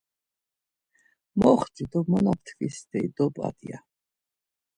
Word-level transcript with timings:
Moxti 1.43 1.83
do 1.91 1.99
ma 2.09 2.19
na 2.25 2.33
ptkvi 2.39 2.67
steri 2.77 3.07
dop̌at! 3.15 3.57
ya. 3.69 3.77